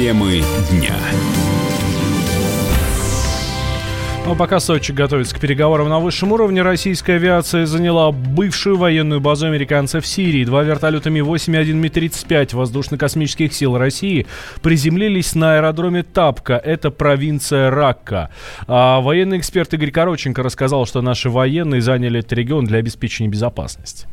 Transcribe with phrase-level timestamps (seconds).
[0.00, 0.96] Темы дня.
[4.24, 9.44] Ну, пока Сочи готовится к переговорам на высшем уровне, российская авиация заняла бывшую военную базу
[9.44, 10.46] американцев в Сирии.
[10.46, 14.26] Два вертолета Ми-8 и один Ми-35 воздушно-космических сил России
[14.62, 16.54] приземлились на аэродроме Тапка.
[16.54, 18.30] Это провинция Ракка.
[18.66, 24.06] А военный эксперт Игорь Короченко рассказал, что наши военные заняли этот регион для обеспечения безопасности.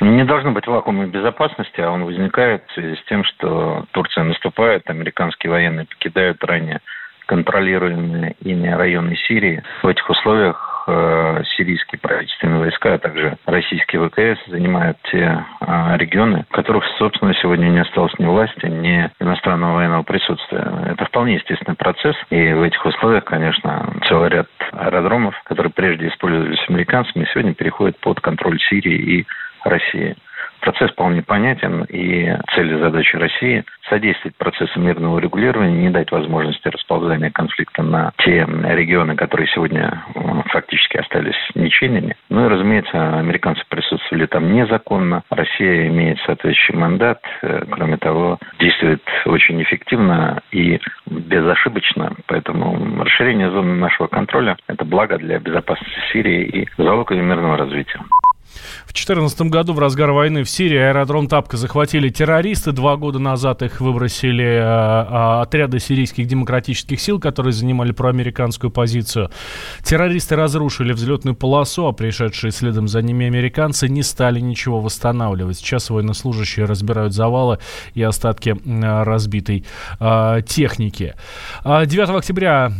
[0.00, 4.88] Не должно быть вакуума безопасности, а он возникает в связи с тем, что Турция наступает,
[4.90, 6.80] американские военные покидают ранее
[7.26, 9.62] контролируемые ими районы Сирии.
[9.82, 16.44] В этих условиях э, сирийские правительственные войска, а также российские ВКС занимают те э, регионы,
[16.50, 20.66] в которых, собственно, сегодня не осталось ни власти, ни иностранного военного присутствия.
[20.90, 26.62] Это вполне естественный процесс, и в этих условиях, конечно, целый ряд аэродромов, которые прежде использовались
[26.68, 29.26] американцами, сегодня переходят под контроль Сирии и
[29.64, 30.16] России.
[30.64, 36.68] Процесс вполне понятен, и цель и задача России– содействовать процессу мирного регулирования, не дать возможности
[36.68, 40.02] расползания конфликта на те регионы, которые сегодня
[40.46, 42.16] фактически остались ничейными.
[42.30, 45.22] Ну и, разумеется, американцы присутствовали там незаконно.
[45.28, 47.20] Россия имеет соответствующий мандат.
[47.42, 52.14] Э, кроме того, действует очень эффективно и безошибочно.
[52.26, 58.00] Поэтому расширение зоны нашего контроля– это благо для безопасности Сирии и залог ее мирного развития.
[58.84, 62.72] В 2014 году в разгар войны в Сирии аэродром Тапка захватили террористы.
[62.72, 69.30] Два года назад их выбросили э, э, отряды сирийских демократических сил, которые занимали проамериканскую позицию.
[69.82, 75.56] Террористы разрушили взлетную полосу, а пришедшие следом за ними американцы не стали ничего восстанавливать.
[75.56, 77.58] Сейчас военнослужащие разбирают завалы
[77.94, 79.64] и остатки э, разбитой
[79.98, 81.14] э, техники.
[81.64, 82.70] 9 а октября.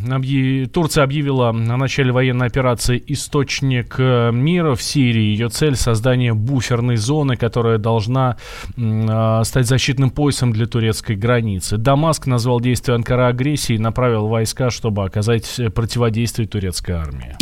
[0.73, 5.23] Турция объявила о начале военной операции «Источник э, мира» в Сирии.
[5.23, 8.37] Ее цель цель создания буферной зоны, которая должна
[8.77, 11.77] э, стать защитным поясом для турецкой границы.
[11.79, 17.37] Дамаск назвал действие Анкара агрессией и направил войска, чтобы оказать противодействие турецкой армии.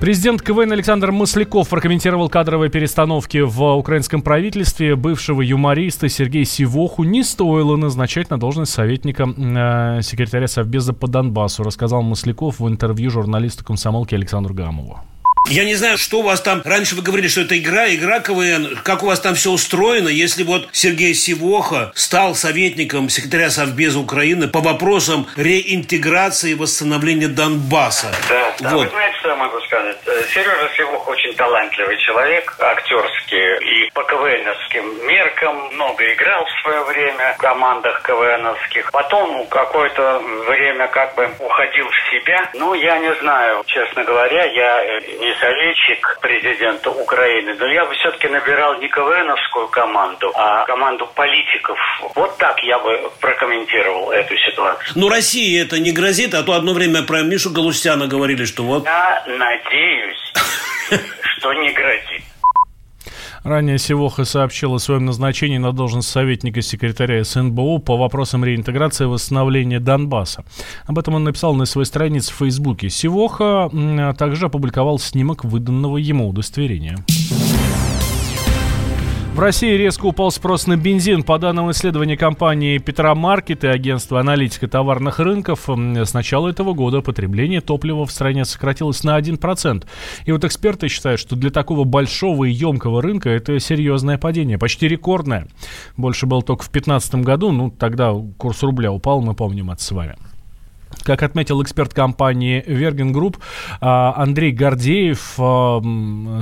[0.00, 4.94] Президент КВН Александр Масляков прокомментировал кадровые перестановки в украинском правительстве.
[4.94, 11.62] Бывшего юмориста Сергея Сивоху не стоило назначать на должность советника э, секретаря Совбеза по Донбассу,
[11.62, 15.00] рассказал Масляков в интервью журналисту комсомолки Александру Гамову.
[15.48, 16.60] Я не знаю, что у вас там...
[16.64, 18.76] Раньше вы говорили, что это игра, игра КВН.
[18.82, 24.48] Как у вас там все устроено, если вот Сергей Сивоха стал советником секретаря Совбеза Украины
[24.48, 28.08] по вопросам реинтеграции и восстановления Донбасса?
[28.28, 28.74] Да, да.
[28.74, 28.84] Вот.
[28.86, 29.96] Вы знаете, что я могу сказать?
[30.06, 33.86] Э, Сережа Сивоха очень талантливый человек, актерский.
[33.86, 38.90] И по КВНовским меркам много играл в свое время в командах КВНовских.
[38.92, 42.50] Потом какое-то время как бы уходил в себя.
[42.54, 47.94] Ну, я не знаю, честно говоря, я э, не советчик президента Украины, но я бы
[47.94, 51.78] все-таки набирал не КВНовскую команду, а команду политиков.
[52.14, 54.92] Вот так я бы прокомментировал эту ситуацию.
[54.94, 58.84] Ну, России это не грозит, а то одно время про Мишу Галустяна говорили, что вот...
[58.84, 60.15] Я надеюсь,
[61.38, 62.22] что не грозит.
[63.44, 69.06] Ранее Севоха сообщил о своем назначении на должность советника секретаря СНБО по вопросам реинтеграции и
[69.06, 70.44] восстановления Донбасса.
[70.86, 72.90] Об этом он написал на своей странице в Фейсбуке.
[72.90, 73.70] Севоха
[74.18, 76.96] также опубликовал снимок выданного ему удостоверения.
[79.36, 81.22] В России резко упал спрос на бензин.
[81.22, 87.60] По данным исследования компании Петромаркет и агентства аналитика товарных рынков, с начала этого года потребление
[87.60, 89.84] топлива в стране сократилось на 1%.
[90.24, 94.88] И вот эксперты считают, что для такого большого и емкого рынка это серьезное падение, почти
[94.88, 95.48] рекордное.
[95.98, 99.90] Больше было только в 2015 году, ну тогда курс рубля упал, мы помним это с
[99.90, 100.16] вами.
[101.02, 103.38] Как отметил эксперт компании Верген Групп
[103.80, 105.80] Андрей Гордеев, а,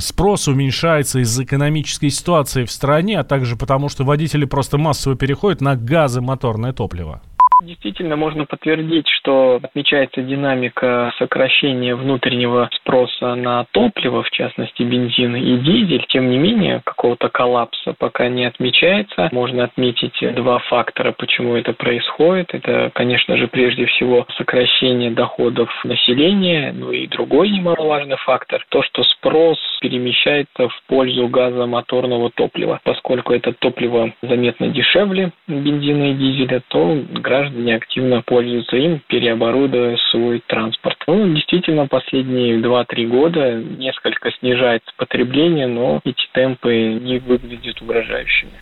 [0.00, 5.60] спрос уменьшается из-за экономической ситуации в стране, а также потому, что водители просто массово переходят
[5.60, 7.20] на газомоторное топливо.
[7.62, 15.58] Действительно, можно подтвердить, что отмечается динамика сокращения внутреннего спроса на топливо, в частности бензин и
[15.58, 16.04] дизель.
[16.08, 19.28] Тем не менее, какого-то коллапса пока не отмечается.
[19.32, 22.52] Можно отметить два фактора, почему это происходит.
[22.54, 29.04] Это, конечно же, прежде всего сокращение доходов населения, ну и другой немаловажный фактор, то, что
[29.04, 32.80] спрос перемещается в пользу газомоторного топлива.
[32.84, 39.96] Поскольку это топливо заметно дешевле бензина и дизеля, то граждане граждане активно пользуются им, переоборудуя
[40.10, 40.96] свой транспорт.
[41.06, 48.52] Ну, действительно, последние 2-3 года несколько снижается потребление, но эти темпы не выглядят угрожающими.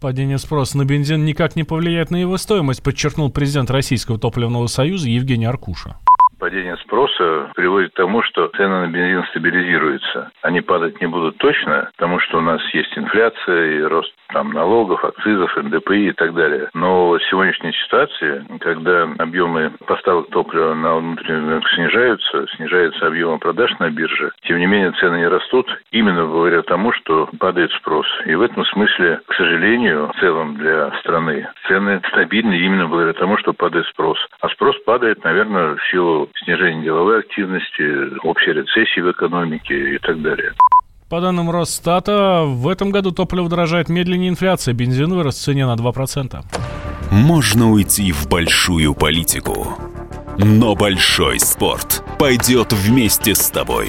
[0.00, 5.08] Падение спроса на бензин никак не повлияет на его стоимость, подчеркнул президент Российского топливного союза
[5.08, 5.96] Евгений Аркуша.
[6.38, 10.30] Падение спроса приводит к тому, что цены на бензин стабилизируются.
[10.42, 15.04] Они падать не будут точно, потому что у нас есть инфляция и рост там налогов,
[15.04, 16.68] акцизов, НДПИ и так далее.
[16.74, 23.72] Но в сегодняшней ситуации, когда объемы поставок топлива на внутренний рынок снижаются, снижается объем продаж
[23.78, 28.06] на бирже, тем не менее цены не растут, именно благодаря тому, что падает спрос.
[28.26, 33.38] И в этом смысле, к сожалению, в целом для страны цены стабильны именно благодаря тому,
[33.38, 34.18] что падает спрос.
[34.40, 40.20] А спрос падает, наверное, в силу снижения деловой активности, общей рецессии в экономике и так
[40.22, 40.52] далее.
[41.08, 44.74] По данным Росстата, в этом году топливо дорожает медленнее инфляция.
[44.74, 46.44] Бензин вырос в цене на 2%.
[47.10, 49.74] Можно уйти в большую политику,
[50.36, 53.88] но большой спорт пойдет вместе с тобой.